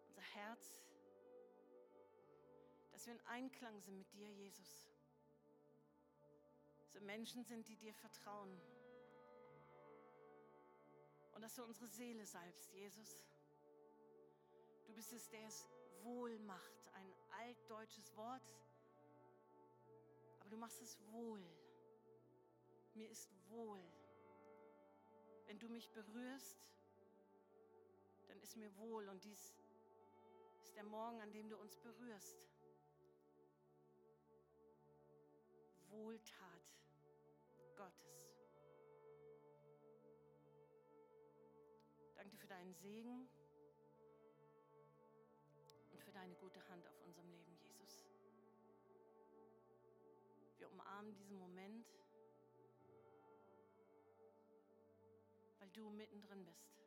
[0.07, 0.81] unser Herz,
[2.93, 4.89] dass wir in Einklang sind mit dir, Jesus.
[6.93, 8.59] So Menschen sind, die dir vertrauen.
[11.35, 13.27] Und dass du unsere Seele salbst, Jesus.
[14.85, 15.67] Du bist es, der es
[16.01, 16.89] wohl macht.
[16.93, 18.41] Ein altdeutsches Wort.
[20.39, 21.43] Aber du machst es wohl.
[22.93, 23.83] Mir ist wohl.
[25.47, 26.71] Wenn du mich berührst,
[28.29, 29.09] dann ist mir wohl.
[29.09, 29.53] Und dies
[30.61, 32.37] ist der Morgen, an dem du uns berührst.
[35.89, 36.54] Wohltat
[42.75, 43.45] Danke für deinen Segen
[46.25, 48.07] deine gute Hand auf unserem Leben, Jesus.
[50.57, 51.85] Wir umarmen diesen Moment,
[55.59, 56.84] weil du mittendrin bist.